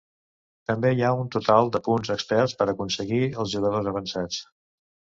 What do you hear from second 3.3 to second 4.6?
els jugadors avançats.